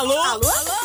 [0.00, 0.16] Alô?
[0.16, 0.48] Alô?
[0.48, 0.80] Alô?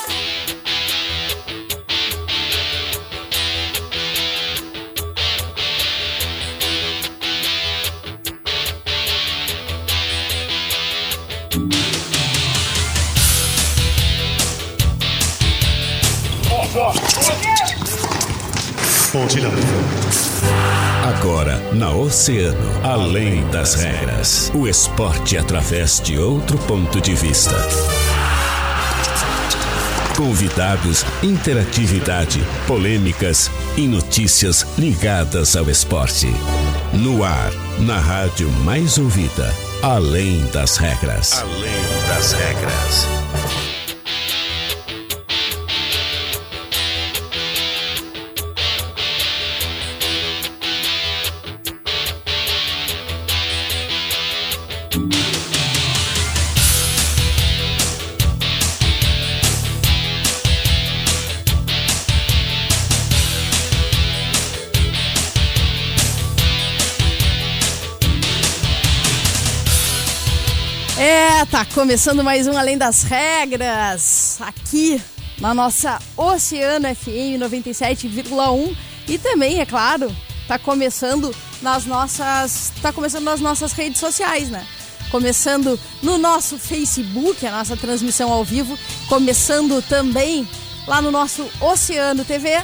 [21.06, 27.56] Agora na Oceano, além das regras, o esporte através de outro ponto de vista.
[30.16, 36.28] Convidados, interatividade, polêmicas e notícias ligadas ao esporte.
[36.94, 41.34] No ar, na rádio mais ouvida, além das regras.
[41.34, 43.65] Além das regras.
[71.50, 75.02] Tá começando mais um Além das Regras, aqui
[75.40, 78.76] na nossa Oceano FM 97,1
[79.08, 80.14] e também, é claro,
[80.48, 84.66] tá começando nas nossas, tá começando nas nossas redes sociais, né?
[85.12, 90.48] Começando no nosso Facebook, a nossa transmissão ao vivo, começando também
[90.88, 92.64] lá no nosso Oceano TV.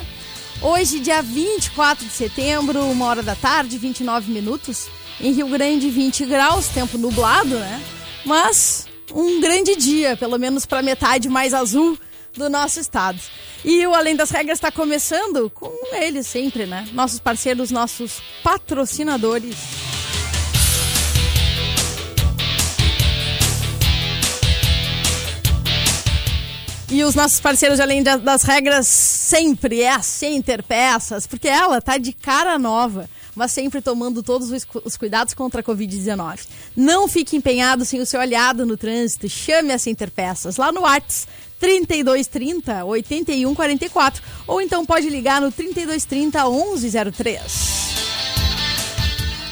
[0.60, 4.88] Hoje, dia 24 de setembro, uma hora da tarde, 29 minutos.
[5.20, 7.80] Em Rio Grande, 20 graus, tempo nublado, né?
[8.24, 11.98] Mas um grande dia, pelo menos para metade mais azul
[12.34, 13.20] do nosso estado.
[13.64, 16.88] E o Além das Regras está começando com eles sempre, né?
[16.92, 19.56] Nossos parceiros, nossos patrocinadores.
[26.90, 31.80] E os nossos parceiros de Além das Regras sempre é a Center Peças, porque ela
[31.80, 34.50] tá de cara nova mas sempre tomando todos
[34.84, 36.40] os cuidados contra a Covid-19.
[36.76, 39.28] Não fique empenhado sem o seu aliado no trânsito.
[39.28, 41.26] Chame a Center Peças lá no Whats
[41.58, 47.92] 3230 8144 ou então pode ligar no 3230 1103.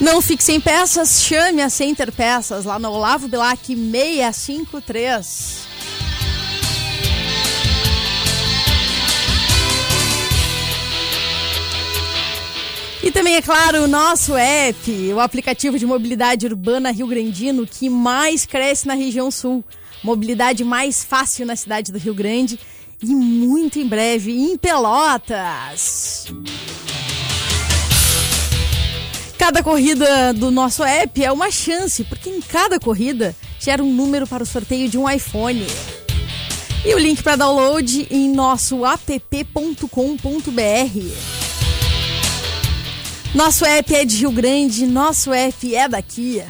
[0.00, 5.59] Não fique sem peças, chame a Center Peças lá no Olavo Bilac 653.
[13.02, 17.88] E também, é claro, o nosso app, o aplicativo de mobilidade urbana Rio Grandino que
[17.88, 19.64] mais cresce na região sul.
[20.04, 22.58] Mobilidade mais fácil na cidade do Rio Grande
[23.02, 26.26] e muito em breve em Pelotas.
[29.38, 34.26] Cada corrida do nosso app é uma chance, porque em cada corrida gera um número
[34.26, 35.66] para o sorteio de um iPhone.
[36.84, 39.80] E o link para download em nosso app.com.br.
[43.32, 46.42] Nosso app é de Rio Grande, nosso app é daqui.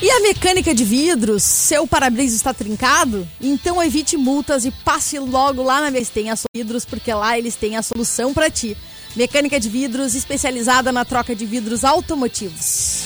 [0.00, 1.42] E a mecânica de vidros?
[1.42, 3.28] Seu para-brisa está trincado?
[3.40, 7.56] Então evite multas e passe logo lá na vez tem a Vidros, porque lá eles
[7.56, 8.76] têm a solução para ti.
[9.16, 13.04] Mecânica de vidros especializada na troca de vidros automotivos.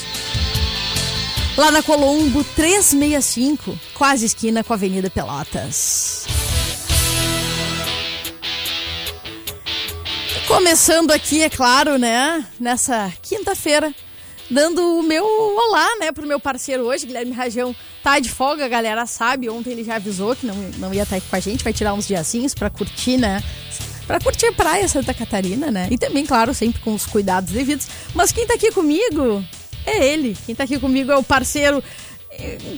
[1.57, 6.36] Lá na Colombo 365, quase esquina com a Avenida Pelotas.
[10.47, 12.43] Começando aqui, é claro, né?
[12.57, 13.93] Nessa quinta-feira,
[14.49, 17.75] dando o meu olá, né, pro meu parceiro hoje, Guilherme Rajão.
[18.01, 19.49] Tá de folga, a galera sabe.
[19.49, 21.93] Ontem ele já avisou que não, não ia estar aqui com a gente, vai tirar
[21.93, 23.43] uns diazinhos pra curtir, né?
[24.07, 25.89] Pra curtir a praia Santa Catarina, né?
[25.91, 27.87] E também, claro, sempre com os cuidados devidos.
[28.15, 29.43] Mas quem tá aqui comigo
[29.85, 30.37] é ele.
[30.45, 31.83] Quem tá aqui comigo é o parceiro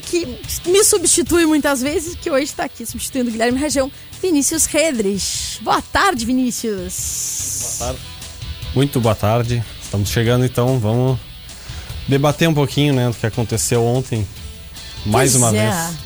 [0.02, 0.26] que
[0.66, 3.90] me substitui muitas vezes, que hoje está aqui substituindo o Guilherme Rajão,
[4.20, 5.62] Vinícius Redrich.
[5.62, 7.76] Boa tarde, Vinícius.
[7.78, 8.00] Boa tarde.
[8.74, 9.62] Muito boa tarde.
[9.82, 11.18] Estamos chegando então, vamos
[12.08, 14.26] debater um pouquinho, né, do que aconteceu ontem.
[15.06, 15.70] Mais Pois uma é.
[15.70, 15.98] vez.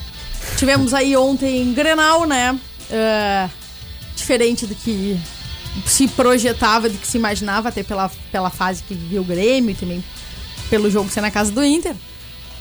[0.56, 2.58] Tivemos aí ontem Grenal, né?
[2.90, 3.48] É,
[4.14, 5.18] diferente do que
[5.86, 9.74] se projetava, do que se imaginava, até pela, pela fase que vivia o Grêmio e
[9.74, 10.04] também
[10.70, 11.94] pelo jogo ser na casa do Inter.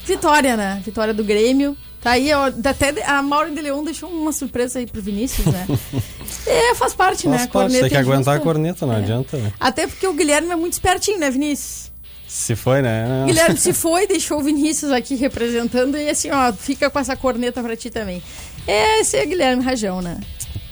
[0.06, 0.82] Vitória, né?
[0.86, 1.78] Vitória do Grêmio.
[2.02, 5.66] Tá aí, ó, até a Mauro de Leão deixou uma surpresa aí pro Vinícius, né?
[6.46, 7.38] é, faz parte, né?
[7.38, 8.40] Faz parte, tem que é aguentar a justa.
[8.40, 8.98] corneta, não É.
[8.98, 9.38] adianta.
[9.38, 9.54] né?
[9.58, 11.92] Até porque o Guilherme é muito espertinho, né, Vinícius?
[12.28, 13.24] Se foi, né?
[13.26, 17.64] Guilherme se foi, deixou o Vinícius aqui representando e assim, ó, fica com essa corneta
[17.64, 18.22] pra ti também.
[18.68, 20.20] Esse é Guilherme Rajão, né?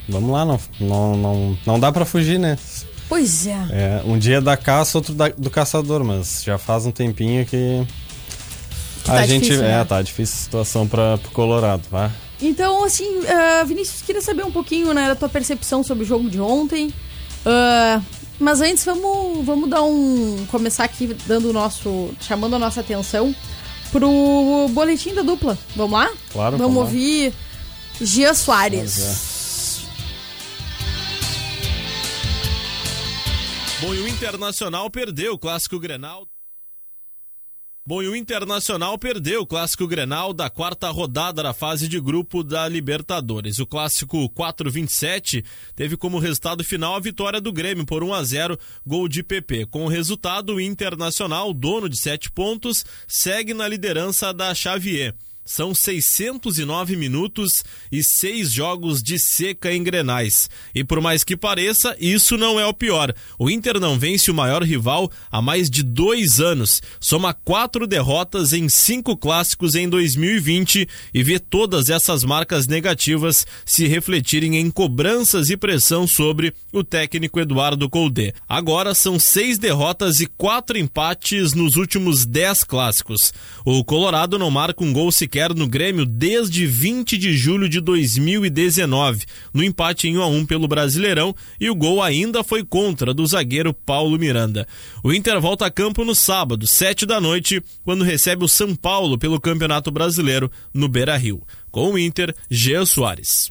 [0.10, 2.58] Vamos lá, não, não, não, não dá pra fugir, né?
[3.08, 3.52] Pois é.
[3.72, 7.46] É, um dia é da caça, outro da- do caçador, mas já faz um tempinho
[7.46, 7.86] que
[9.06, 9.86] a tá gente difícil, é, né?
[9.86, 12.12] tá difícil a situação para o Colorado, tá?
[12.42, 16.30] Então, assim, uh, Vinícius, queria saber um pouquinho né, da tua percepção sobre o jogo
[16.30, 16.88] de ontem.
[17.46, 18.04] Uh,
[18.40, 20.46] mas antes, vamos, vamos dar um.
[20.50, 22.10] começar aqui dando o nosso.
[22.20, 23.36] chamando a nossa atenção
[23.92, 25.58] pro boletim da dupla.
[25.76, 26.12] Vamos lá?
[26.32, 26.58] Claro.
[26.58, 27.34] Vamos, vamos ouvir
[28.02, 29.86] Gia Soares.
[33.80, 36.28] Bom, e o Internacional perdeu o clássico Grenal.
[37.84, 42.44] Bom, e o Internacional perdeu o clássico Grenal da quarta rodada da fase de grupo
[42.44, 43.58] da Libertadores.
[43.58, 45.44] O clássico 427
[45.76, 49.66] teve como resultado final a vitória do Grêmio por 1 a 0, gol de PP.
[49.66, 55.16] Com o resultado, o Internacional, dono de sete pontos, segue na liderança da Xavier.
[55.52, 57.62] São 609 minutos
[57.92, 60.50] e seis jogos de seca em grenais.
[60.74, 63.14] E por mais que pareça, isso não é o pior.
[63.38, 66.82] O Inter não vence o maior rival há mais de dois anos.
[67.02, 73.86] Soma quatro derrotas em cinco clássicos em 2020 e vê todas essas marcas negativas se
[73.88, 78.34] refletirem em cobranças e pressão sobre o técnico Eduardo Colde.
[78.48, 83.34] Agora são seis derrotas e quatro empates nos últimos dez clássicos.
[83.66, 89.26] O Colorado não marca um gol sequer no Grêmio desde 20 de julho de 2019,
[89.54, 93.26] no empate em 1 a 1 pelo Brasileirão, e o gol ainda foi contra do
[93.26, 94.68] zagueiro Paulo Miranda.
[95.04, 99.18] O Inter volta a campo no sábado, 7 da noite, quando recebe o São Paulo
[99.18, 101.42] pelo Campeonato Brasileiro no Beira-Rio.
[101.70, 103.50] Com o Inter, Jean Soares.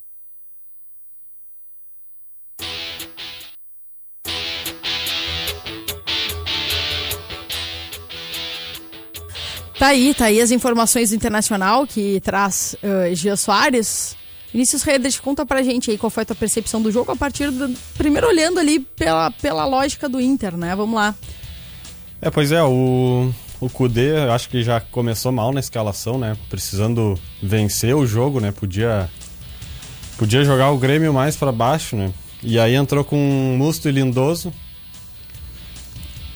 [9.80, 14.14] Tá aí, tá aí as informações do Internacional que traz uh, Gia Soares.
[14.52, 17.50] Vinícius Redes, conta pra gente aí qual foi a tua percepção do jogo a partir
[17.50, 17.74] do.
[17.96, 20.76] Primeiro olhando ali pela, pela lógica do Inter, né?
[20.76, 21.14] Vamos lá.
[22.20, 26.36] É, pois é, o, o Kudê acho que já começou mal na escalação, né?
[26.50, 28.52] Precisando vencer o jogo, né?
[28.52, 29.08] Podia.
[30.18, 32.12] Podia jogar o Grêmio mais para baixo, né?
[32.42, 33.16] E aí entrou com
[33.56, 34.52] Musto e Lindoso.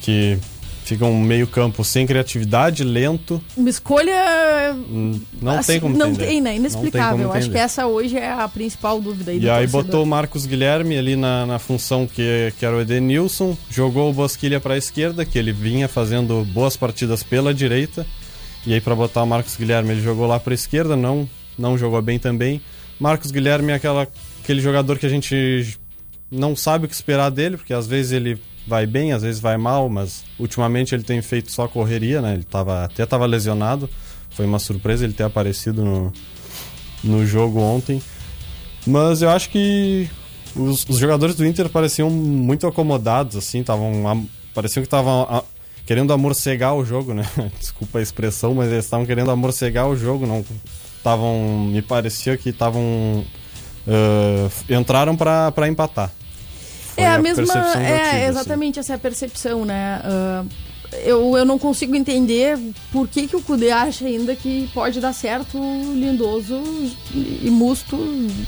[0.00, 0.38] Que
[0.84, 3.42] Fica um meio campo sem criatividade, lento.
[3.56, 4.74] Uma escolha...
[4.74, 6.26] Hum, não assim, tem como Não entender.
[6.26, 6.56] tem, né?
[6.56, 7.32] Inexplicável.
[7.32, 9.82] Acho que essa hoje é a principal dúvida aí E aí torcedor.
[9.84, 14.12] botou o Marcos Guilherme ali na, na função que, que era o Edenilson, jogou o
[14.12, 18.06] Bosquilha para a esquerda, que ele vinha fazendo boas partidas pela direita.
[18.66, 21.26] E aí para botar o Marcos Guilherme ele jogou lá para a esquerda, não,
[21.58, 22.60] não jogou bem também.
[23.00, 24.06] Marcos Guilherme é aquela,
[24.42, 25.78] aquele jogador que a gente
[26.30, 29.56] não sabe o que esperar dele, porque às vezes ele vai bem, às vezes vai
[29.56, 32.34] mal, mas ultimamente ele tem feito só correria, né?
[32.34, 33.88] Ele tava, até estava lesionado.
[34.30, 36.12] Foi uma surpresa ele ter aparecido no,
[37.02, 38.02] no jogo ontem.
[38.86, 40.08] Mas eu acho que
[40.56, 44.26] os, os jogadores do Inter pareciam muito acomodados, assim, estavam.
[44.54, 45.44] Pareciam que estavam
[45.86, 47.24] querendo amorcegar o jogo, né?
[47.58, 50.44] Desculpa a expressão, mas eles estavam querendo amorcegar o jogo, não
[50.96, 51.68] estavam.
[51.70, 53.24] Me parecia que estavam.
[53.86, 56.10] Uh, entraram para empatar.
[56.94, 57.54] Foi é a, a mesma.
[57.76, 58.24] É, assim.
[58.28, 58.86] exatamente assim.
[58.86, 60.00] essa é a percepção, né?
[60.04, 60.48] Uh,
[61.02, 62.58] eu, eu não consigo entender
[62.92, 66.62] por que, que o Kudê acha ainda que pode dar certo Lindoso
[67.12, 67.96] e Musto,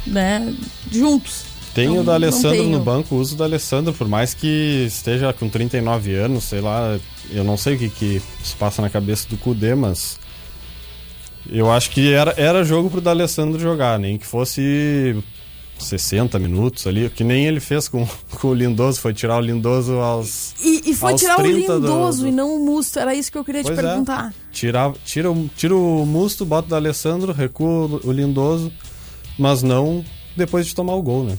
[0.06, 0.54] né,
[0.90, 1.44] juntos.
[1.74, 5.32] Tem não, o da Alessandro no banco, o uso da Alessandro, por mais que esteja
[5.32, 6.98] com 39 anos, sei lá,
[7.30, 10.18] eu não sei o que, que se passa na cabeça do Kudê, mas
[11.50, 15.16] eu acho que era, era jogo pro D'Alessandro jogar, nem que fosse
[15.78, 18.06] 60 minutos ali, que nem ele fez com,
[18.40, 20.54] com o Lindoso, foi tirar o Lindoso aos.
[20.60, 22.28] E, e foi tirar o Lindoso do, do...
[22.28, 23.88] e não o Musto, era isso que eu queria pois te é.
[23.88, 24.30] perguntar.
[24.30, 24.52] É.
[24.52, 28.72] Tira, tira, tira o Musto, bota o da Alessandro, recua o Lindoso,
[29.38, 30.04] mas não
[30.36, 31.38] depois de tomar o gol, né?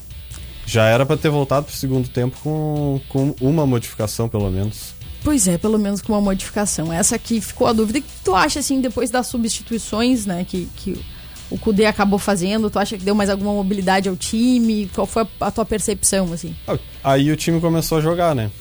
[0.65, 4.97] Já era para ter voltado pro segundo tempo com, com uma modificação, pelo menos.
[5.23, 6.91] Pois é, pelo menos com uma modificação.
[6.91, 7.99] Essa aqui ficou a dúvida.
[7.99, 10.99] O que tu acha, assim, depois das substituições, né, que, que
[11.49, 12.69] o Kudê acabou fazendo?
[12.69, 14.89] Tu acha que deu mais alguma mobilidade ao time?
[14.93, 16.55] Qual foi a tua percepção, assim?
[16.67, 18.51] Ah, aí o time começou a jogar, né?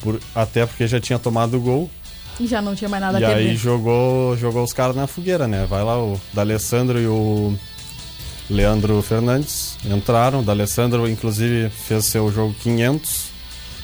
[0.00, 1.90] Por, até porque já tinha tomado o gol.
[2.40, 3.44] E já não tinha mais nada e a perder.
[3.44, 5.64] E aí jogou, jogou os caras na fogueira, né?
[5.68, 7.56] Vai lá o D'Alessandro e o
[8.50, 10.40] Leandro Fernandes entraram.
[10.40, 13.30] O D'Alessandro, inclusive, fez seu jogo 500,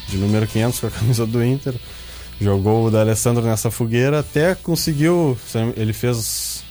[0.09, 1.75] de número 500 com a camisa do Inter.
[2.41, 5.39] Jogou o D'Alessandro nessa fogueira, até conseguiu...
[5.77, 6.65] Ele fez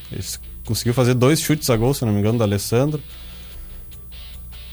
[0.69, 3.01] conseguiu fazer dois chutes a gol, se não me engano, do Alessandro.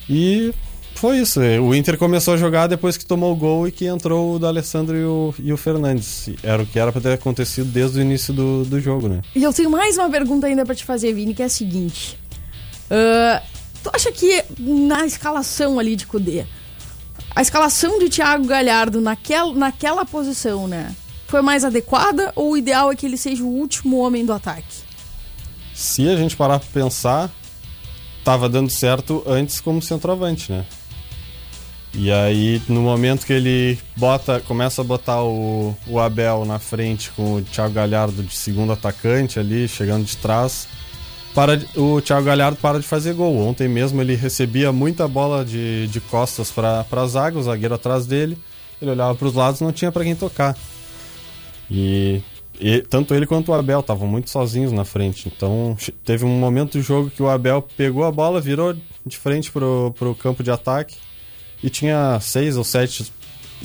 [0.08, 0.52] E
[0.94, 1.40] foi isso.
[1.40, 4.46] O Inter começou a jogar depois que tomou o gol e que entrou o do
[4.46, 6.28] Alessandro e o, e o Fernandes.
[6.42, 9.22] Era o que era para ter acontecido desde o início do, do jogo, né?
[9.34, 12.18] E eu tenho mais uma pergunta ainda para te fazer, Vini, que é a seguinte.
[12.90, 13.42] Uh,
[13.82, 16.44] tu acha que na escalação ali de Cudê,
[17.34, 20.94] a escalação de Thiago Galhardo naquel, naquela posição, né?
[21.26, 24.85] foi mais adequada ou o ideal é que ele seja o último homem do ataque?
[25.76, 27.30] Se a gente parar pra pensar,
[28.24, 30.64] tava dando certo antes como centroavante, né?
[31.92, 37.10] E aí, no momento que ele bota, começa a botar o, o Abel na frente
[37.10, 40.66] com o Thiago Galhardo de segundo atacante ali, chegando de trás,
[41.34, 43.36] para, o Thiago Galhardo para de fazer gol.
[43.36, 48.06] Ontem mesmo ele recebia muita bola de, de costas para a zaga, o zagueiro atrás
[48.06, 48.38] dele.
[48.80, 50.56] Ele olhava para os lados não tinha para quem tocar.
[51.70, 52.22] E,
[52.60, 55.32] e, tanto ele quanto o Abel estavam muito sozinhos na frente.
[55.34, 59.50] Então teve um momento do jogo que o Abel pegou a bola, virou de frente
[59.50, 60.96] pro, pro campo de ataque
[61.62, 63.12] e tinha seis ou sete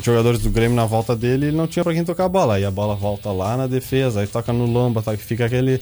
[0.01, 2.55] jogadores do Grêmio na volta dele e não tinha para quem tocar a bola.
[2.55, 5.81] Aí a bola volta lá na defesa, aí toca no lomba, tá, fica aquele.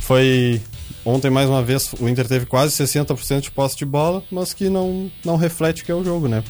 [0.00, 0.60] Foi.
[1.04, 4.68] Ontem, mais uma vez, o Inter teve quase 60% de posse de bola, mas que
[4.68, 6.44] não, não reflete o que é o jogo, né?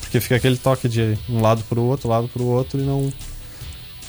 [0.00, 3.12] Porque fica aquele toque de um lado pro outro, lado pro outro e não.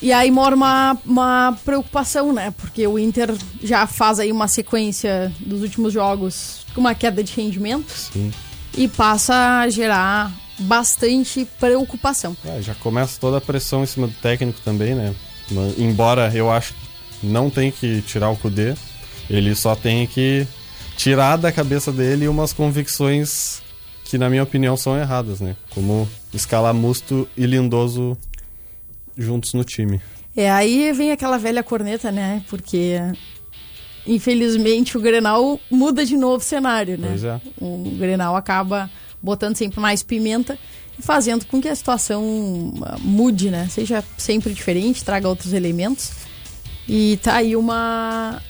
[0.01, 2.53] E aí mora uma, uma preocupação, né?
[2.57, 7.33] Porque o Inter já faz aí uma sequência dos últimos jogos com uma queda de
[7.33, 7.91] rendimento.
[7.91, 8.31] Sim.
[8.77, 12.35] E passa a gerar bastante preocupação.
[12.45, 15.13] É, já começa toda a pressão em cima do técnico também, né?
[15.77, 18.75] Embora eu acho que não tem que tirar o Kudê,
[19.29, 20.47] ele só tem que
[20.95, 23.61] tirar da cabeça dele umas convicções
[24.03, 25.55] que, na minha opinião, são erradas, né?
[25.69, 28.17] Como escalar Musto e Lindoso
[29.19, 30.01] juntos no time.
[30.35, 32.43] É, aí vem aquela velha corneta, né?
[32.49, 32.97] Porque
[34.07, 37.09] infelizmente o Grenal muda de novo o cenário, né?
[37.09, 37.41] Pois é.
[37.59, 38.89] O Grenal acaba
[39.21, 40.57] botando sempre mais pimenta
[40.97, 43.67] e fazendo com que a situação ah, mude, né?
[43.69, 46.11] Seja sempre diferente, traga outros elementos.
[46.87, 48.41] E tá aí uma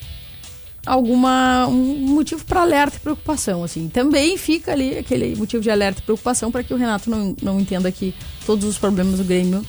[0.86, 3.90] alguma um motivo para alerta e preocupação, assim.
[3.90, 7.60] Também fica ali aquele motivo de alerta e preocupação para que o Renato não, não
[7.60, 8.14] entenda que
[8.46, 9.64] todos os problemas do Grêmio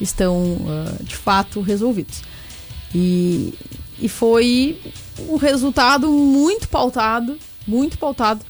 [0.00, 2.22] estão uh, de fato resolvidos.
[2.94, 3.54] E,
[4.00, 4.80] e foi
[5.28, 8.44] um resultado muito pautado, muito pautado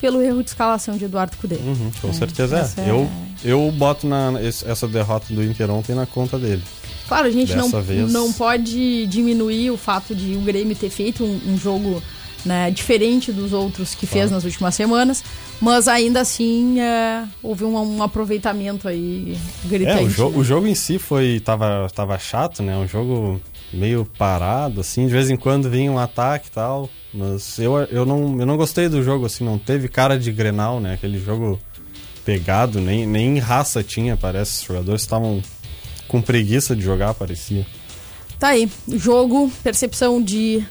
[0.00, 1.56] pelo erro de escalação de Eduardo Cudê.
[1.56, 2.80] Uhum, com é, certeza é.
[2.80, 2.90] é.
[2.90, 3.10] Eu,
[3.44, 6.62] eu boto na, essa derrota do Inter ontem na conta dele.
[7.06, 8.12] Claro, a gente não, vez...
[8.12, 12.02] não pode diminuir o fato de o Grêmio ter feito um, um jogo
[12.44, 15.24] né, diferente dos outros que fez nas últimas semanas,
[15.60, 20.02] mas ainda assim é, houve um, um, aproveitamento aí gritante.
[20.02, 22.76] É, o, jo o jogo em si foi tava, tava chato, né?
[22.76, 23.40] Um jogo
[23.72, 28.06] meio parado, assim, de vez em quando vinha um ataque e tal, mas eu, eu,
[28.06, 30.94] não, eu não gostei do jogo, assim, não teve cara de Grenal, né?
[30.94, 31.58] Aquele jogo
[32.24, 35.42] pegado, nem, nem raça tinha, parece, os jogadores estavam
[36.08, 37.66] com preguiça de jogar, parecia.
[38.38, 40.64] Tá aí, jogo, percepção de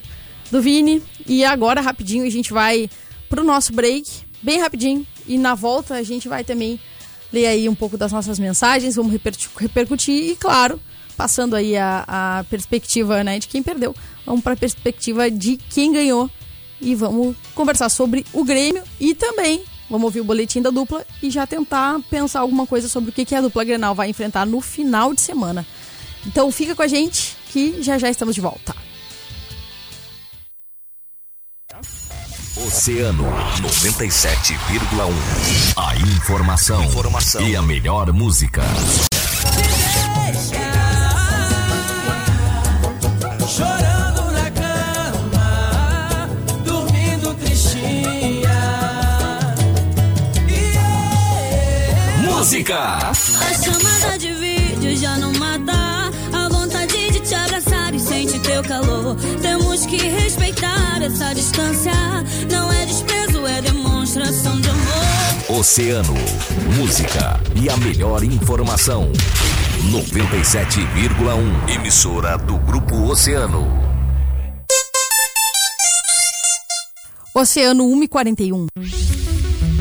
[0.53, 1.01] do Vini.
[1.25, 2.87] E agora, rapidinho, a gente vai
[3.27, 4.07] pro nosso break,
[4.41, 5.05] bem rapidinho.
[5.27, 6.79] E na volta a gente vai também
[7.31, 9.11] ler aí um pouco das nossas mensagens, vamos
[9.57, 10.79] repercutir e, claro,
[11.17, 15.91] passando aí a, a perspectiva né, de quem perdeu, vamos para a perspectiva de quem
[15.91, 16.29] ganhou
[16.79, 21.31] e vamos conversar sobre o Grêmio e também vamos ouvir o boletim da dupla e
[21.31, 25.11] já tentar pensar alguma coisa sobre o que a dupla Grenal vai enfrentar no final
[25.15, 25.65] de semana.
[26.27, 28.75] Então fica com a gente que já já estamos de volta.
[32.55, 33.23] Oceano
[33.61, 35.11] 97,1.
[35.75, 38.61] A informação, informação, e a melhor música.
[43.47, 46.29] Chorando na cama,
[46.63, 48.51] dormindo tristinha.
[50.47, 51.25] Yeah.
[52.21, 52.77] Música.
[52.77, 53.13] A
[53.63, 59.17] chamada de vídeo já não mata a vontade de te abraçar e sentir teu calor.
[59.73, 61.91] Temos que respeitar essa distância.
[62.51, 65.59] Não é desprezo, é demonstração de amor.
[65.59, 66.13] Oceano,
[66.77, 69.11] música e a melhor informação.
[69.89, 73.67] 97,1 emissora do Grupo Oceano.
[77.33, 78.67] Oceano 1 e 41.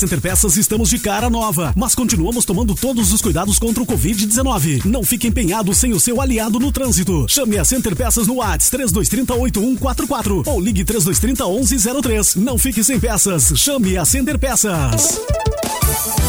[0.00, 4.86] Center Peças estamos de cara nova, mas continuamos tomando todos os cuidados contra o Covid-19.
[4.86, 7.26] Não fique empenhado sem o seu aliado no trânsito.
[7.28, 12.36] Chame a Center Peças no WhatsApp 3230 8144 ou ligue 3230 1103.
[12.36, 13.52] Não fique sem peças.
[13.56, 15.20] Chame a Center Peças.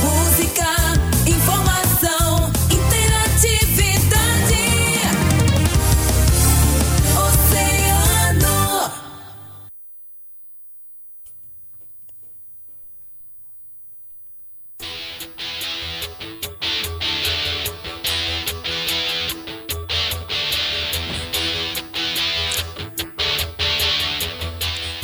[0.04, 0.68] Música,
[1.25, 1.81] informação,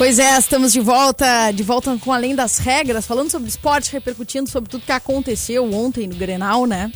[0.07, 4.49] Pois é, estamos de volta, de volta com Além das Regras, falando sobre esporte, repercutindo
[4.49, 6.89] sobre tudo que aconteceu ontem no Grenal, né?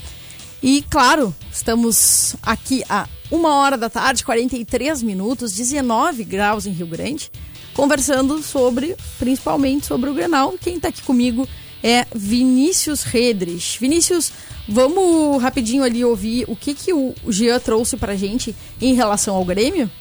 [0.63, 6.87] E claro, estamos aqui a uma hora da tarde, 43 minutos, 19 graus em Rio
[6.87, 7.29] Grande,
[7.73, 10.55] conversando sobre, principalmente sobre o Grenal.
[10.57, 11.45] Quem tá aqui comigo
[11.83, 13.77] é Vinícius Redrich.
[13.77, 14.31] Vinícius,
[14.69, 19.43] vamos rapidinho ali ouvir o que, que o Jean trouxe pra gente em relação ao
[19.43, 19.91] Grêmio?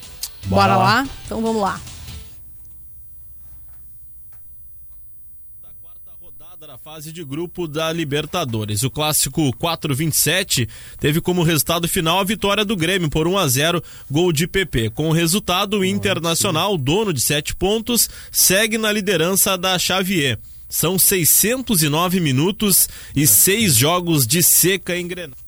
[0.47, 0.85] Bora, Bora lá.
[0.85, 1.09] lá?
[1.27, 1.81] Então vamos lá.
[6.61, 8.83] rodada da fase de grupo da Libertadores.
[8.83, 10.69] O clássico 427
[10.99, 14.91] teve como resultado final a vitória do Grêmio por 1 a 0, gol de PP.
[14.91, 20.37] Com o resultado, o Internacional, dono de 7 pontos, segue na liderança da Xavier.
[20.69, 25.40] São 609 minutos e 6 jogos de seca em Grenal.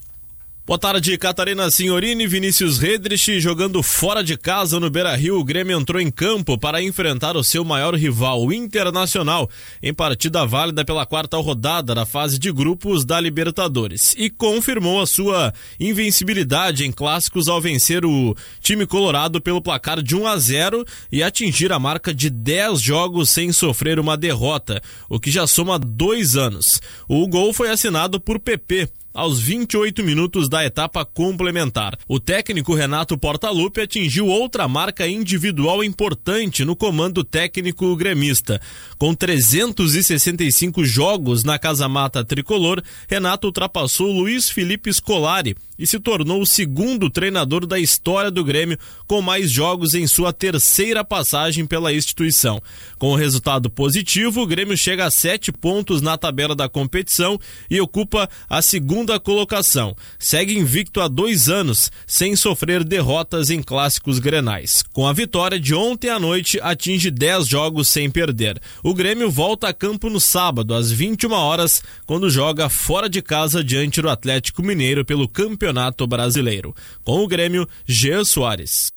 [0.64, 6.00] Boa tarde, Catarina Signorini, Vinícius Redrich, jogando fora de casa no Beira-Rio, o Grêmio entrou
[6.00, 9.50] em campo para enfrentar o seu maior rival, o Internacional,
[9.82, 15.06] em partida válida pela quarta rodada da fase de grupos da Libertadores, e confirmou a
[15.06, 20.84] sua invencibilidade em clássicos ao vencer o time colorado pelo placar de 1 a 0
[21.10, 25.76] e atingir a marca de 10 jogos sem sofrer uma derrota, o que já soma
[25.76, 26.80] dois anos.
[27.08, 31.98] O gol foi assinado por PP, aos 28 minutos da etapa complementar.
[32.08, 38.60] O técnico Renato Portaluppi atingiu outra marca individual importante no comando técnico gremista.
[38.98, 46.46] Com 365 jogos na casa-mata tricolor, Renato ultrapassou Luiz Felipe Scolari e se tornou o
[46.46, 52.62] segundo treinador da história do Grêmio com mais jogos em sua terceira passagem pela instituição.
[52.98, 57.36] Com o resultado positivo, o Grêmio chega a sete pontos na tabela da competição
[57.68, 59.96] e ocupa a segunda colocação.
[60.18, 64.82] Segue invicto há dois anos, sem sofrer derrotas em clássicos grenais.
[64.92, 68.60] Com a vitória de ontem à noite, atinge 10 jogos sem perder.
[68.82, 73.62] O Grêmio volta a campo no sábado, às 21 horas, quando joga fora de casa
[73.62, 76.74] diante do Atlético Mineiro pelo Campeonato Brasileiro.
[77.04, 78.92] Com o Grêmio, Jean Soares.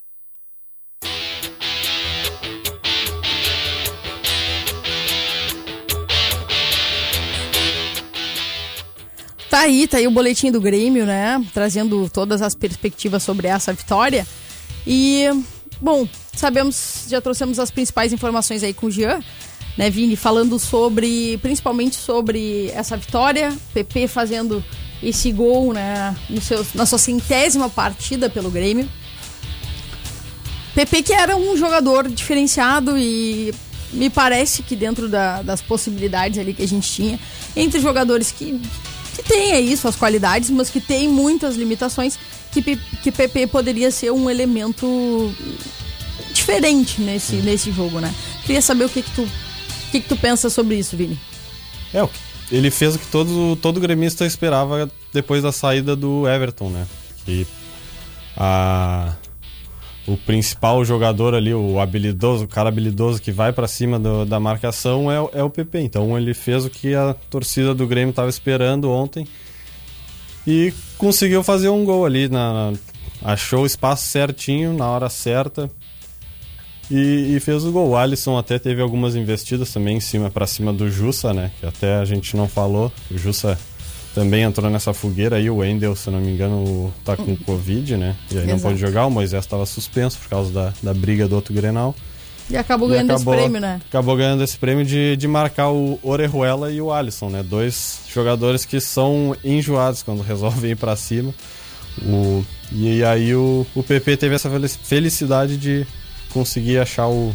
[9.56, 11.41] Tá aí, tá aí o boletim do Grêmio, né?
[11.54, 14.28] Trazendo todas as perspectivas sobre essa vitória.
[14.86, 15.30] E,
[15.80, 19.24] bom, sabemos, já trouxemos as principais informações aí com o Jean,
[19.78, 20.18] né, Vini?
[20.18, 24.62] Falando sobre, principalmente sobre essa vitória, PP fazendo
[25.02, 28.89] esse gol, né, no seu, na sua centésima partida pelo Grêmio.
[30.74, 33.54] PP que era um jogador diferenciado e
[33.94, 37.18] me parece que dentro da- das possibilidades ali que a gente tinha,
[37.56, 38.60] entre jogadores que,
[39.15, 42.17] que têm aí suas qualidades, mas que têm muitas limitações,
[42.51, 42.62] que,
[43.01, 45.34] que PP poderia ser um elemento
[46.34, 48.13] diferente nesse, nesse jogo, né?
[48.45, 49.30] Queria saber o que que tu, o
[49.91, 51.19] que que tu pensa sobre isso, Vini.
[51.93, 52.19] É, o que-
[52.51, 56.86] ele fez o que todo, todo gremista esperava depois da saída do Everton, né?
[57.25, 57.47] Que
[58.38, 59.13] a,
[60.08, 64.39] o principal jogador ali, o habilidoso, o cara habilidoso que vai pra cima do- da
[64.39, 65.80] marcação é, é o PP.
[65.82, 69.28] Então ele fez o que a torcida do Grêmio estava esperando ontem
[70.46, 72.30] e conseguiu fazer um gol ali.
[72.30, 72.72] Na,
[73.24, 75.70] achou o espaço certinho, na hora certa.
[76.91, 77.89] E, e fez o gol.
[77.89, 81.50] O Alisson até teve algumas investidas também em cima para cima do Jussa, né?
[81.60, 82.91] Que até a gente não falou.
[83.10, 83.58] O Jussa
[84.15, 85.49] também entrou nessa fogueira aí.
[85.49, 88.15] O Wendel, se não me engano, tá com Covid, né?
[88.32, 89.06] E aí não pode jogar.
[89.06, 91.93] O Moisés estava suspenso por causa da, da briga do outro Grenal.
[92.49, 93.82] E acabou E ganhando acabou, esse prêmio, né?
[93.89, 97.43] Acabou ganhando esse prêmio de, de marcar o Orejuela e o Alisson, né?
[97.43, 101.34] Dois jogadores que são enjoados quando resolvem ir pra cima.
[102.04, 105.86] O, e aí o, o PP teve essa felici- felicidade de
[106.32, 107.34] conseguir achar o,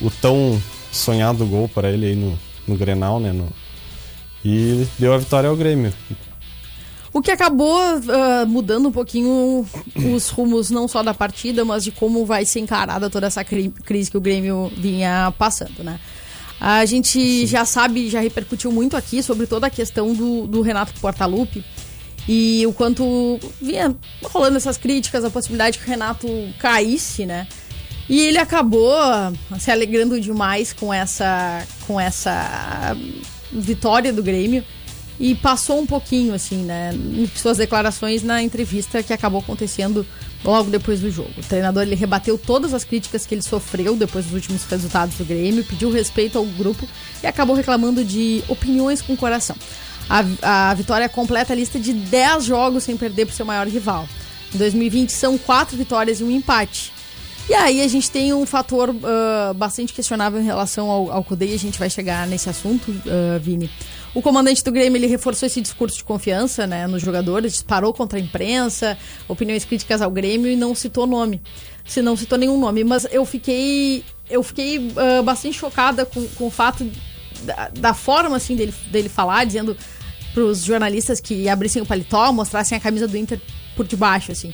[0.00, 3.32] o tão sonhado gol para ele aí no, no Grenal, né?
[3.32, 3.48] No-
[4.44, 5.92] e deu a vitória ao Grêmio.
[7.12, 9.66] O que acabou ah, mudando um pouquinho
[10.14, 13.72] os rumos, não só da partida, mas de como vai ser encarada toda essa cri-
[13.84, 15.98] crise que o Grêmio vinha passando, né?
[16.60, 20.92] A gente já sabe, já repercutiu muito aqui sobre toda a questão do, do Renato
[21.00, 21.64] Portaluppi
[22.28, 27.46] e o quanto vinha rolando essas críticas, a possibilidade que o Renato caísse, né?
[28.08, 28.92] E ele acabou
[29.58, 32.96] se alegrando demais com essa, com essa
[33.52, 34.64] vitória do Grêmio
[35.20, 40.06] e passou um pouquinho, assim, né, em suas declarações na entrevista que acabou acontecendo
[40.44, 41.32] logo depois do jogo.
[41.36, 45.24] O treinador ele rebateu todas as críticas que ele sofreu depois dos últimos resultados do
[45.24, 46.88] Grêmio, pediu respeito ao grupo
[47.22, 49.56] e acabou reclamando de opiniões com coração.
[50.08, 54.08] A, a vitória completa a lista de 10 jogos sem perder para seu maior rival.
[54.54, 56.92] Em 2020 são 4 vitórias e um empate.
[57.48, 61.54] E aí a gente tem um fator ah, bastante questionável em relação ao, ao e
[61.54, 63.70] a gente vai chegar nesse assunto, ah, Vini.
[64.14, 68.18] O comandante do Grêmio ele reforçou esse discurso de confiança né, nos jogadores, disparou contra
[68.18, 71.40] a imprensa, opiniões críticas ao Grêmio e não citou nome.
[71.86, 72.84] Se não citou nenhum nome.
[72.84, 74.04] Mas eu fiquei.
[74.28, 76.86] Eu fiquei ah, bastante chocada com, com o fato
[77.42, 79.74] da, da forma assim dele, dele falar, dizendo
[80.34, 83.40] pros jornalistas que abrissem o paletó, mostrassem a camisa do Inter
[83.74, 84.52] por debaixo, assim.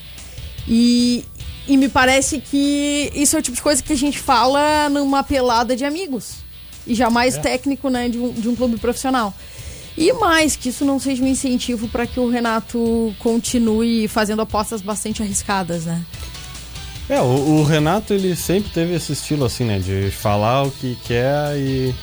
[0.66, 1.24] E,
[1.68, 5.22] e me parece que isso é o tipo de coisa que a gente fala numa
[5.22, 6.36] pelada de amigos.
[6.86, 9.32] E jamais técnico, né, de um, de um clube profissional.
[9.96, 14.82] E mais, que isso não seja um incentivo para que o Renato continue fazendo apostas
[14.82, 16.04] bastante arriscadas, né?
[17.08, 19.78] É, o, o Renato ele sempre teve esse estilo assim, né?
[19.78, 21.94] De falar o que quer e.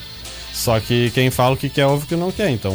[0.54, 2.50] Só que quem fala o que quer ouve o que não quer.
[2.50, 2.74] Então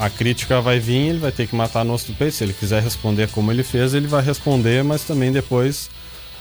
[0.00, 2.34] a crítica vai vir, ele vai ter que matar no osso do peito.
[2.34, 5.90] Se ele quiser responder como ele fez, ele vai responder, mas também depois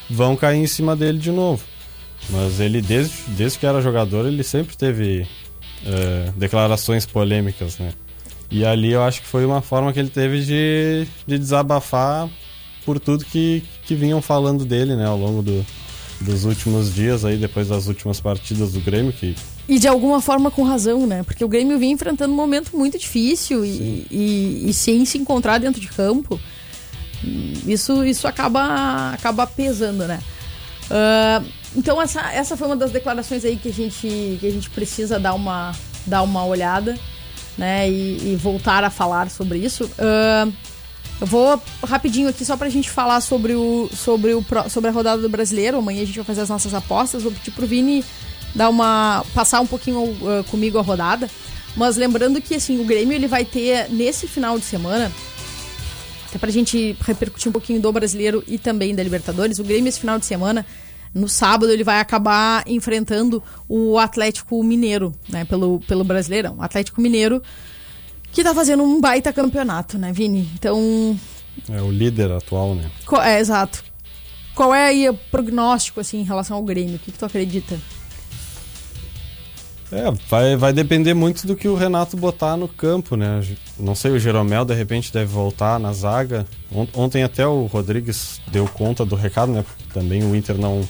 [0.09, 1.61] vão cair em cima dele de novo.
[2.29, 5.27] Mas ele, desde, desde que era jogador, ele sempre teve
[5.85, 7.91] é, declarações polêmicas, né?
[8.49, 12.29] E ali eu acho que foi uma forma que ele teve de, de desabafar
[12.85, 15.65] por tudo que, que vinham falando dele, né, ao longo do,
[16.21, 19.35] dos últimos dias aí, depois das últimas partidas do Grêmio, que
[19.67, 21.23] E de alguma forma com razão, né?
[21.23, 25.59] Porque o Grêmio vinha enfrentando um momento muito difícil e, e, e sem se encontrar
[25.59, 26.39] dentro de campo.
[27.65, 30.19] Isso, isso acaba, acaba pesando, né?
[30.89, 31.41] Ah,
[31.75, 35.19] então essa, essa foi uma das declarações aí que a gente, que a gente precisa
[35.19, 35.73] dar uma,
[36.05, 36.97] dar uma olhada,
[37.57, 37.89] né?
[37.89, 39.89] E, e voltar a falar sobre isso.
[39.97, 40.47] Ah,
[41.21, 45.21] eu vou rapidinho aqui só pra gente falar sobre, o, sobre, o, sobre a rodada
[45.21, 45.77] do brasileiro.
[45.77, 47.23] Amanhã a gente vai fazer as nossas apostas.
[47.23, 48.05] Vou pedir pro Vini
[48.55, 49.25] dar uma.
[49.33, 51.29] passar um pouquinho uh, comigo a rodada.
[51.75, 55.11] Mas lembrando que assim, o Grêmio ele vai ter nesse final de semana.
[56.27, 59.99] Até pra gente repercutir um pouquinho do brasileiro e também da Libertadores, o Grêmio esse
[59.99, 60.63] final de semana,
[61.13, 65.43] no sábado, ele vai acabar enfrentando o Atlético Mineiro, né?
[65.45, 66.57] Pelo, pelo Brasileirão.
[66.57, 67.41] O Atlético Mineiro
[68.31, 70.49] que tá fazendo um baita campeonato, né, Vini?
[70.55, 71.17] Então,
[71.69, 72.89] é o líder atual, né?
[73.05, 73.83] qual- é, exato.
[74.55, 76.95] Qual é aí o prognóstico, assim, em relação ao Grêmio?
[76.95, 77.77] O que, que tu acredita?
[79.91, 83.41] É, vai, vai depender muito do que o Renato botar no campo, né?
[83.79, 86.45] Não sei, o Jeromel de repente deve voltar na zaga.
[86.71, 89.65] Ont- Ontem até o Rodrigues deu conta do recado, né?
[89.91, 90.87] Também o Inter não,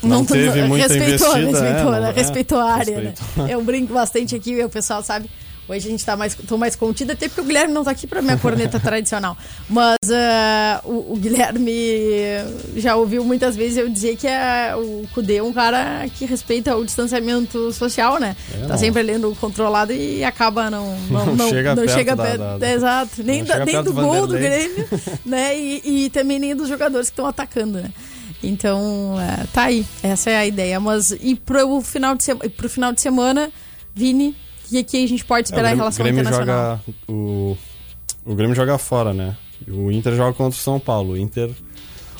[0.00, 1.60] não, teve muita respeitou, investida.
[1.60, 2.00] Respeitou, é, né?
[2.00, 3.44] não- é, respeitou a área, respeitou.
[3.46, 3.52] né?
[3.54, 5.28] Eu brinco bastante aqui, o pessoal sabe.
[5.66, 8.06] Hoje a gente tá mais, tô mais contida, até porque o Guilherme não tá aqui
[8.06, 9.34] pra minha corneta tradicional.
[9.68, 11.72] Mas ah, o, o Guilherme
[12.76, 16.76] já ouviu muitas vezes eu dizer que é, o Cudê é um cara que respeita
[16.76, 18.36] o distanciamento social, né?
[18.54, 18.78] É, tá não.
[18.78, 22.58] sempre lendo controlado e acaba não, não, Não não, chega não perto chega da- perto.
[22.58, 23.22] da- Exato.
[23.22, 24.34] Nem, da- nem do do gol do.
[24.34, 24.86] Grêmio,
[25.24, 25.58] né?
[25.58, 27.90] E, e também nem dos jogadores que estão atacando, né?
[28.42, 29.86] Então, é, tá aí.
[30.02, 30.78] Essa é a ideia.
[30.78, 32.34] Mas e pro final de, se...
[32.34, 33.50] pro final de semana,
[33.94, 36.80] Vini, o que aqui a gente pode É, esperar em Grêmio, relação ao Grêmio internacional?
[36.86, 37.56] joga o,
[38.24, 39.36] o Grêmio joga fora, né?
[39.68, 41.12] O Inter joga contra o São Paulo.
[41.12, 41.50] O Inter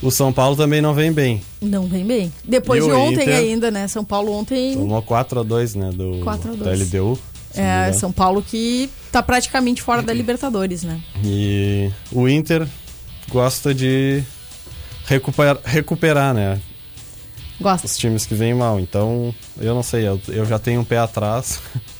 [0.02, 1.40] o São Paulo também não vem bem.
[1.62, 2.32] Não vem bem.
[2.44, 3.36] Depois E de ontem Inter?
[3.38, 3.88] ainda, né?
[3.88, 4.74] São Paulo ontem.
[4.74, 6.78] Tomou 4 a 2, né, do 4 a 2.
[6.78, 7.18] da LDU.
[7.54, 7.92] É.
[7.92, 11.00] São Paulo que tá praticamente fora da Libertadores, né?
[11.24, 12.66] E o Inter
[13.30, 14.22] gosta de
[15.06, 16.60] recuperar, recuperar, né?
[17.60, 17.86] Gosta.
[17.86, 18.80] Os times que vêm mal.
[18.80, 21.60] Então, eu não sei, eu, eu já tenho um pé atrás.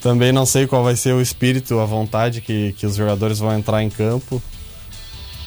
[0.00, 3.56] Também não sei qual vai ser o espírito, a vontade que, que os jogadores vão
[3.56, 4.40] entrar em campo.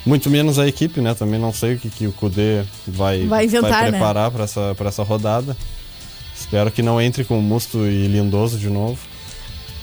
[0.05, 1.13] Muito menos a equipe, né?
[1.13, 3.91] Também não sei o que, que o Kudê vai, Vai inventar, né?
[3.91, 5.55] preparar pra essa, pra essa rodada.
[6.35, 8.97] Espero que não entre com Musto e Lindoso de novo.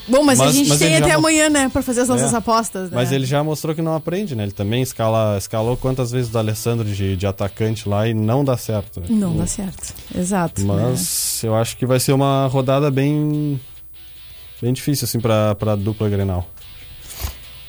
[0.08, 2.36] Bom, mas, a Mas- gente mas tem até amanhã, né, pra fazer as nossas É.
[2.36, 2.90] apostas, né?
[2.94, 4.44] Mas ele já mostrou que não aprende, né?
[4.44, 8.56] Ele também escala, escalou quantas vezes do Alessandro de, de atacante lá e não dá
[8.56, 9.00] certo.
[9.00, 9.06] né?
[9.10, 9.92] Não dá certo.
[10.16, 10.62] Exato.
[10.62, 10.66] né?
[10.90, 13.60] Mas eu acho que vai ser uma rodada bem
[14.60, 16.48] bem difícil assim pra, pra dupla Grenal.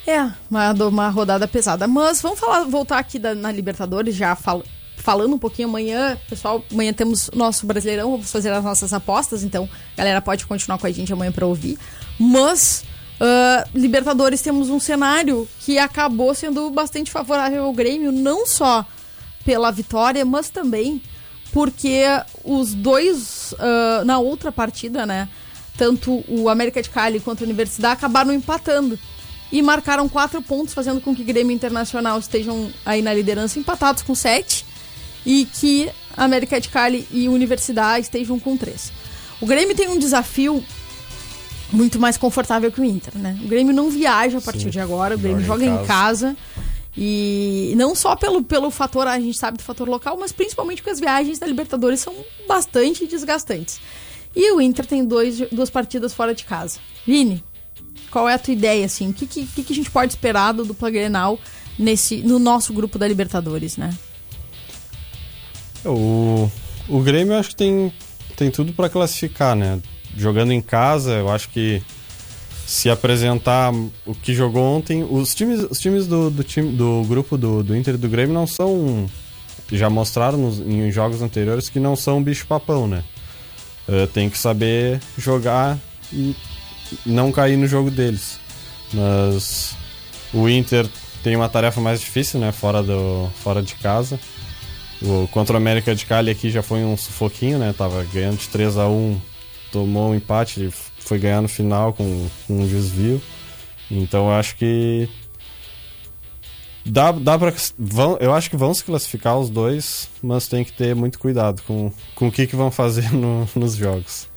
[0.06, 1.88] É, uma, uma rodada pesada.
[1.88, 4.64] Mas vamos falar, voltar aqui da- na Libertadores, já fal-
[4.96, 6.18] falando um pouquinho amanhã.
[6.30, 10.88] Pessoal, amanhã temos nosso Brasileirão, vamos fazer as nossas apostas, então galera pode continuar com
[10.88, 11.78] a gente amanhã pra ouvir.
[12.18, 12.86] Mas,
[13.20, 18.86] ah, Libertadores temos um cenário que acabou sendo bastante favorável ao Grêmio, não só
[19.44, 21.02] pela vitória, mas também
[21.52, 22.04] porque
[22.46, 25.28] os dois, ah, na outra partida, né?
[25.78, 28.98] Tanto o América de Cali quanto a Universidade acabaram empatando.
[29.52, 34.14] E marcaram quatro pontos, fazendo com que Grêmio Internacional estejam aí na liderança empatados com
[34.14, 34.66] sete.
[35.26, 38.92] E que América de Cali e Universidade estejam com três.
[39.40, 40.64] O Grêmio tem um desafio
[41.72, 43.38] muito mais confortável que o Inter, né?
[43.44, 44.70] O Grêmio não viaja a partir Sim.
[44.70, 46.36] de agora, o Grêmio Joga joga em em casa.
[46.98, 50.90] E não só pelo, pelo fator, a gente sabe do fator local, mas principalmente porque
[50.90, 52.14] as viagens da Libertadores são
[52.48, 53.80] bastante desgastantes.
[54.38, 56.78] E o Inter tem dois, duas partidas fora de casa.
[57.08, 57.44] Vini,
[58.12, 59.10] qual é a tua ideia, assim?
[59.10, 61.40] O que, que, que a gente pode esperar do dupla Grenal
[61.78, 63.90] nesse, no nosso grupo da Libertadores, né?
[65.84, 66.48] O,
[66.88, 67.92] o Grêmio acho que tem,
[68.36, 69.82] tem tudo pra classificar, né?
[70.16, 71.82] Jogando em casa, eu acho que
[72.64, 73.74] se apresentar
[74.06, 77.76] o que jogou ontem, os times, os times do, do, time, do grupo do, do
[77.76, 79.10] Inter e do Grêmio não são.
[79.72, 83.04] Já mostraram nos, em jogos anteriores que não são bicho-papão, né?
[83.88, 85.78] Eh, tem que saber jogar
[86.12, 86.36] e
[87.06, 88.40] não cair no jogo deles.
[88.94, 89.76] Mas
[90.34, 90.88] o Inter
[91.24, 92.52] tem uma tarefa mais difícil, né?
[92.52, 94.20] Fora, do, fora de casa.
[95.02, 97.74] O, contra o América de Cali aqui já foi um sufoquinho, né?
[97.78, 99.20] Tava ganhando de 3 a 1
[99.72, 100.72] tomou um empate
[101.08, 103.22] foi ganhar no final com, com um desvio.
[103.90, 105.10] Então eu acho que.
[106.88, 107.54] Dá, dá pra.
[107.78, 111.62] Vão, eu acho que vão se classificar os dois, mas tem que ter muito cuidado
[111.64, 114.28] com, com o que, que vão fazer no- nos jogos.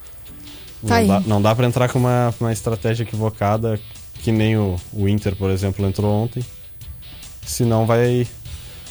[0.86, 3.78] Tá não, dá, não dá pra entrar com uma, uma estratégia equivocada,
[4.22, 6.44] que nem o, o Inter, por exemplo, entrou ontem.
[7.46, 8.26] Senão vai,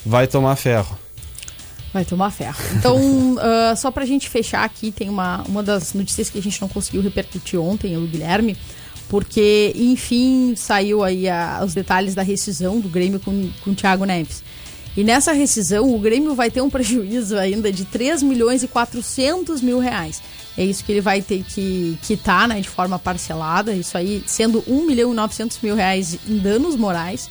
[0.06, 0.98] vai tomar ferro.
[1.93, 2.58] Vai tomar ferro.
[2.76, 6.62] Então, ah, só pra gente fechar aqui, tem uma, uma das notícias que a gente
[6.62, 8.56] não conseguiu repercutir ontem, o Guilherme,
[9.10, 14.06] porque, enfim, saiu aí a- os detalhes da rescisão do Grêmio com, com o Thiago
[14.06, 14.43] Neves.
[14.95, 19.62] E nessa rescisão, o Grêmio vai ter um prejuízo ainda de 3 milhões e 400
[19.62, 20.22] mil reais.
[20.58, 24.63] É isso que ele vai ter que quitar, né, de forma parcelada, isso aí sendo
[24.67, 27.30] 1 milhão e 900 mil reais em danos morais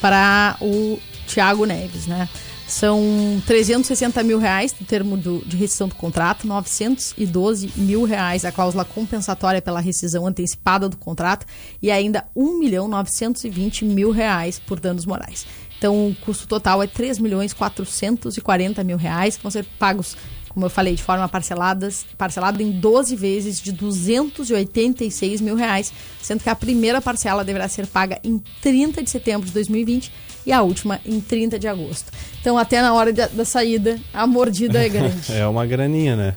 [0.00, 2.28] para o Thiago Neves, né?
[2.66, 8.50] São 360 mil reais no termo do- de rescisão do contrato, 912 mil reais a
[8.50, 11.44] cláusula compensatória pela rescisão antecipada do contrato
[11.82, 15.46] e ainda 1 milhão 920 mil reais por danos morais.
[15.78, 20.16] Então o custo total é 3 milhões 440 mil reais que vão ser pagos,
[20.48, 26.42] como eu falei, de forma parceladas, parcelada em 12 vezes de 286 mil reais, sendo
[26.42, 30.10] que a primeira parcela deverá ser paga em 30 de setembro de 2020
[30.46, 32.12] e a última em 30 de agosto.
[32.40, 35.32] Então, até na hora da, da saída, a mordida é grande.
[35.32, 36.34] É uma graninha, né?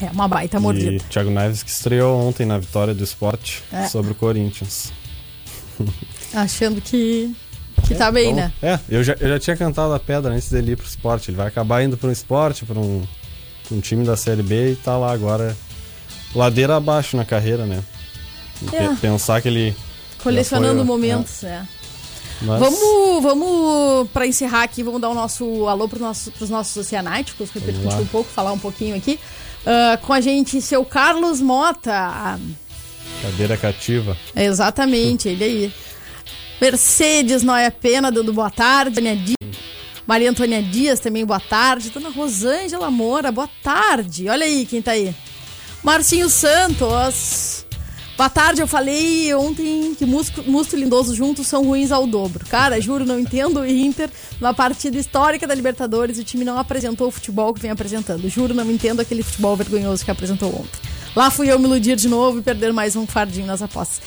[0.00, 0.92] É uma baita mordida.
[0.92, 3.86] E Thiago Neves que estreou ontem na vitória do esporte É.
[3.88, 4.92] sobre o Corinthians.
[6.34, 7.34] Achando que,
[7.86, 8.52] que tá bem, Então, né?
[8.62, 11.30] É, eu já, eu já tinha cantado a pedra antes dele ir pro esporte.
[11.30, 13.02] Ele vai acabar indo pro esporte, pra um,
[13.66, 15.56] pra um time da Série B e tá lá agora
[16.34, 17.82] ladeira abaixo na carreira, né?
[18.72, 18.88] É.
[18.88, 19.74] pe- Pensar que ele.
[20.22, 21.62] Colecionando foi, momentos, é.
[22.42, 26.76] Mas- Vamos, vamos para encerrar aqui, vamos dar o nosso alô para nosso, os nossos
[26.76, 29.18] oceanáticos, repercutir um pouco, falar um pouquinho aqui.
[29.64, 32.38] Ah, com a gente, seu Carlos Mota.
[33.22, 34.16] Cadeira cativa.
[34.34, 35.72] É exatamente, ele aí.
[36.60, 39.00] Mercedes Noia Pena dando boa tarde.
[40.06, 41.90] Maria Antônia Dias também, boa tarde.
[41.90, 44.28] Dona Rosângela Moura, boa tarde.
[44.28, 45.12] Olha aí quem tá aí.
[45.82, 47.65] Marcinho Santos.
[48.16, 52.46] Boa tarde, eu falei ontem que Musto, Musto e Lindoso juntos são ruins ao dobro.
[52.46, 54.08] Cara, juro, não entendo o Inter.
[54.40, 58.26] Numa partida histórica da Libertadores, o time não apresentou o futebol que vem apresentando.
[58.30, 60.80] Juro, não entendo aquele futebol vergonhoso que apresentou ontem.
[61.14, 64.00] Lá fui eu me iludir de novo e perder mais um fardinho nas apostas.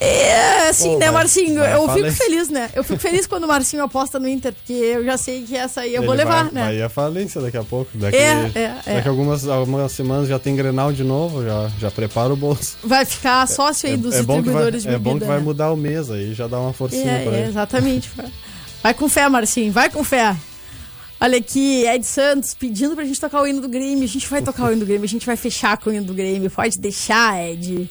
[0.00, 1.60] É, assim, Pô, né, Marcinho?
[1.60, 2.70] vai eu fico feliz, né?
[2.74, 5.80] Eu fico feliz quando o Marcinho aposta no Inter, porque eu já sei que essa
[5.82, 6.64] aí eu vou Ele levar, vai, né?
[6.64, 7.90] Vai a falência daqui a pouco.
[7.96, 8.94] Daqui, É, é, é.
[8.96, 12.76] daqui a algumas, algumas semanas já tem Grenal de novo, já, já prepara o bolso.
[12.84, 15.10] Vai ficar sócio aí dos é, que vai, distribuidores de é bebida.
[15.10, 15.44] bom que vai né?
[15.44, 17.48] mudar o mês aí, já dá uma forcinha pra É, é, ele.
[17.48, 18.10] exatamente.
[18.82, 20.36] Vai com fé, Marcinho, vai com fé.
[21.20, 24.04] Olha aqui, Ed Santos pedindo pra gente tocar o hino do Grêmio.
[24.04, 26.04] A gente vai tocar o hino do Grêmio, a gente vai fechar com o hino
[26.04, 26.48] do Grêmio.
[26.50, 27.90] Pode deixar, Ed.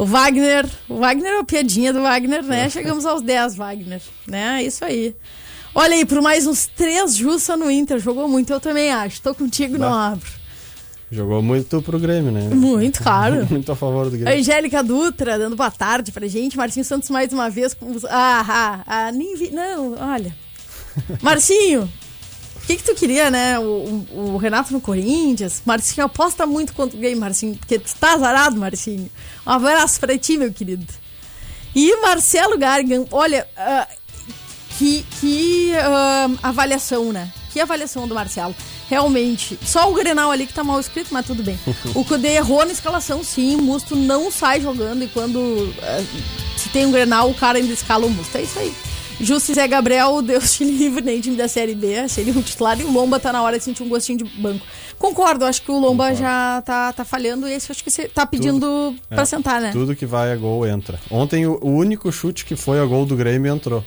[0.00, 2.70] O Wagner, o Wagner é a piadinha do Wagner, né?
[2.70, 4.62] Chegamos aos 10, Wagner, né?
[4.62, 5.14] Isso aí.
[5.74, 9.20] Olha aí, por mais uns três Jussa no Inter, jogou muito, eu também acho.
[9.20, 10.06] Tô contigo, não Bah.
[10.12, 10.26] abro.
[11.12, 12.48] Jogou muito pro Grêmio, né?
[12.48, 13.44] Muito, claro.
[13.50, 14.40] muito a favor do A Grêmio.
[14.40, 16.56] Angélica Dutra dando boa tarde pra gente.
[16.56, 17.74] Marcinho Santos mais uma vez.
[17.74, 17.94] Com...
[18.08, 19.50] Ah, ah, ah, nem vi.
[19.50, 20.34] Não, olha.
[21.20, 23.58] Marcinho, o que, que tu queria, né?
[23.58, 23.62] O,
[24.12, 25.60] o- o Renato no Corinthians.
[25.66, 29.10] Marcinho aposta muito contra o game, Marcinho, porque tu tá azarado, Marcinho.
[29.46, 30.86] Um abraço pra ti, meu querido.
[31.74, 33.86] E Marcelo Gargan, olha, ah,
[34.78, 37.32] que, que ah, avaliação, né?
[37.52, 38.54] Que avaliação do Marcelo.
[38.88, 41.58] Realmente, só o Grenal ali que tá mal escrito, mas tudo bem.
[41.94, 43.56] o Cudê errou na escalação, sim.
[43.56, 46.04] O Musto não sai jogando e quando ah,
[46.56, 48.36] se tem um Grenal, o cara ainda escala o Musto.
[48.36, 48.74] É isso aí.
[49.20, 52.08] Justo Zé Gabriel, Deus te livre, nem time da Série B.
[52.08, 54.64] Seria um titular e o Lomba tá na hora de sentir um gostinho de banco.
[54.98, 56.18] Concordo, acho que o Lomba Concordo.
[56.20, 59.70] já tá, tá falhando e esse acho que você tá pedindo pra É, sentar, né?
[59.72, 60.98] Tudo que vai a gol entra.
[61.10, 63.84] Ontem o, o único chute que foi a gol do Grêmio entrou.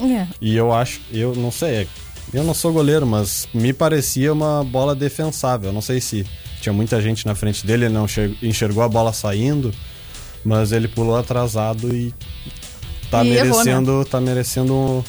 [0.00, 0.26] É.
[0.40, 1.86] E eu acho, eu não sei,
[2.34, 5.72] eu não sou goleiro, mas me parecia uma bola defensável.
[5.72, 6.26] Não sei se
[6.60, 9.72] tinha muita gente na frente dele, ele não enxer- enxergou a bola saindo,
[10.44, 12.12] mas ele pulou atrasado e
[13.12, 13.44] tá E né?
[13.44, 15.04] merecendo, tá merecendo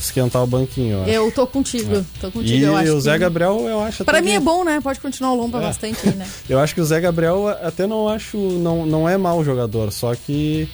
[0.00, 0.98] esquentar o banquinho.
[1.06, 1.24] Eu.
[1.24, 4.30] Eu tô contigo, tô contigo, e o Zé que- Gabriel, eu acho Pra até mim
[4.32, 4.78] que- é bom, né?
[4.80, 5.62] Pode continuar o Lomba É.
[5.62, 6.26] bastante aí, né?
[6.48, 8.36] Eu acho que o Zé Gabriel até não acho.
[8.36, 10.68] Não, não é mau jogador, só que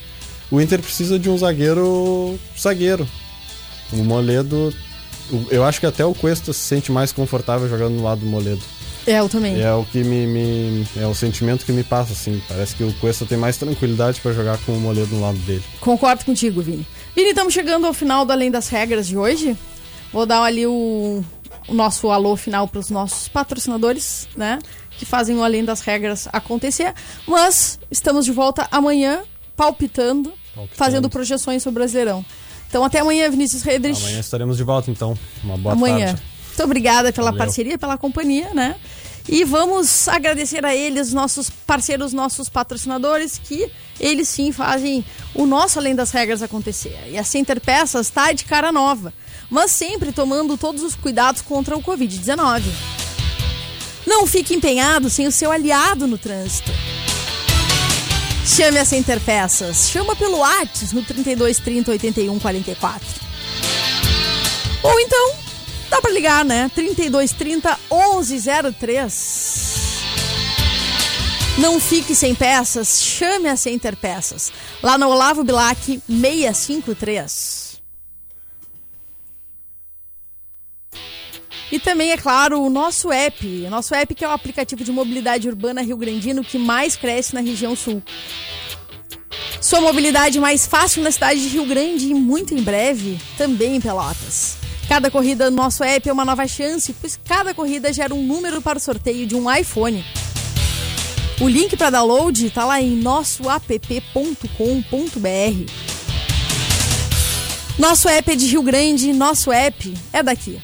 [0.51, 2.38] o Inter precisa de um zagueiro.
[2.61, 3.09] zagueiro.
[3.92, 4.75] O Moledo.
[5.51, 8.61] Eu acho que até o Cuesta se sente mais confortável jogando no lado do Moledo.
[9.07, 9.61] É, eu também.
[9.61, 12.41] É o que me, me- É o sentimento que me passa, assim.
[12.49, 15.62] Parece que o Cuesta tem mais tranquilidade pra jogar com o Moledo no lado dele.
[15.81, 16.87] Concordo contigo, Vini.
[17.15, 19.57] Vini, estamos chegando ao final do Além das Regras de hoje.
[20.12, 21.25] Vou dar ali o,
[21.69, 24.59] o nosso alô final para os nossos patrocinadores, né?
[24.99, 26.95] Que fazem o Além das Regras acontecer.
[27.27, 29.23] Mas estamos de volta amanhã,
[29.57, 30.77] palpitando, Palpitando.
[30.77, 32.25] fazendo projeções sobre o Brasileirão.
[32.69, 34.01] Então até amanhã, Vinícius Redrich.
[34.03, 35.17] Amanhã estaremos de volta, então.
[35.43, 36.07] Uma boa amanhã.
[36.07, 36.23] tarde.
[36.53, 37.38] Muito obrigada pela Valeu.
[37.38, 38.77] parceria, pela companhia, né?
[39.29, 45.79] E vamos agradecer a eles, nossos parceiros, nossos patrocinadores, que eles sim fazem o nosso
[45.79, 46.99] Além das Regras acontecer.
[47.09, 49.12] E a Center Peças está de cara nova,
[49.49, 52.62] mas sempre tomando todos os cuidados contra o Covid-19.
[54.07, 56.71] Não fique empenhado sem o seu aliado no trânsito.
[58.45, 59.88] Chame a Center Peças.
[59.88, 63.09] Chama pelo WhatsApp no 3230 8144.
[64.83, 65.42] Ou então,
[65.93, 66.69] dá pra ligar, né?
[66.75, 70.03] 3230 1103.
[71.59, 74.51] Não fique sem peças, chame a Center Peças.
[74.83, 77.83] Lá no Olavo Bilac 653.
[81.71, 83.47] E também, é claro, o nosso app.
[83.67, 87.35] O nosso app que é o aplicativo de mobilidade urbana Rio Grandino que mais cresce
[87.35, 88.03] na região sul.
[89.61, 93.81] Sua mobilidade mais fácil na cidade de Rio Grande e muito em breve também em
[93.81, 94.62] Pelotas.
[94.88, 98.61] Cada corrida no nosso app é uma nova chance, pois cada corrida gera um número
[98.61, 100.05] para o sorteio de um iPhone.
[101.40, 105.73] O link para download está lá em nossoapp.com.br.
[107.79, 110.61] Nosso app é de Rio Grande, nosso app é daqui.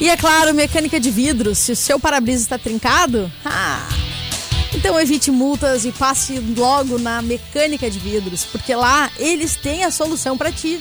[0.00, 1.58] E é claro, mecânica de vidros.
[1.58, 3.86] Se o seu para-brisa está trincado, ah,
[4.74, 9.92] então evite multas e passe logo na mecânica de vidros, porque lá eles têm a
[9.92, 10.80] solução para ti.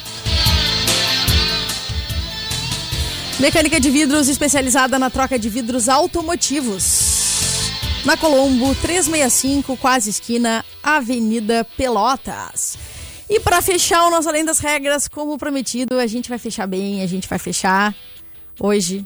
[3.42, 7.72] Mecânica de vidros especializada na troca de vidros automotivos.
[8.06, 12.78] Na Colombo 365, quase esquina, Avenida Pelotas.
[13.28, 17.02] E para fechar o nosso Além das Regras, como prometido, a gente vai fechar bem,
[17.02, 17.96] a gente vai fechar
[18.60, 19.04] hoje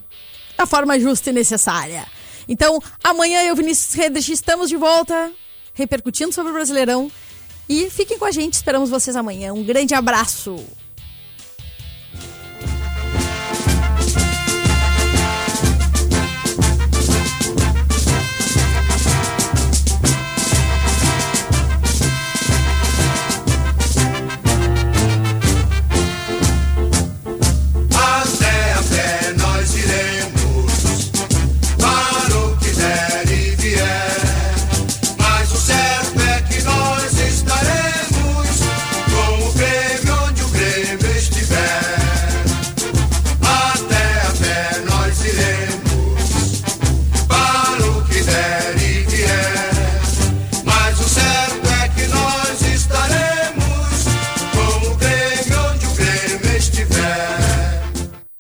[0.58, 2.06] da forma justa e necessária.
[2.46, 5.32] Então, amanhã eu Vinícius Redrich estamos de volta,
[5.74, 7.10] repercutindo sobre o Brasileirão.
[7.70, 9.54] E fiquem com a gente, esperamos vocês amanhã.
[9.54, 10.62] Um grande abraço.